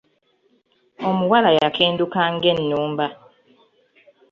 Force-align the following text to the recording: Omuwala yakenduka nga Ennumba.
Omuwala 1.09 1.49
yakenduka 1.59 2.21
nga 2.33 2.47
Ennumba. 2.55 3.07